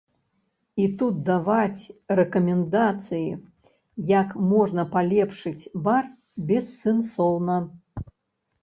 І 0.85 0.85
тут 1.01 1.19
даваць 1.27 1.83
рэкамендацыі, 2.19 3.29
як 4.17 4.35
можна 4.55 4.87
палепшыць 4.97 5.69
бар, 5.87 6.11
бессэнсоўна. 6.51 7.63